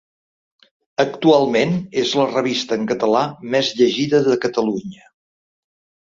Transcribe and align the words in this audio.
Actualment 1.01 1.75
és 2.03 2.13
la 2.19 2.25
revista 2.31 2.77
en 2.81 2.87
català 2.91 3.21
més 3.57 3.69
llegida 3.81 4.23
de 4.29 4.39
Catalunya. 4.47 5.05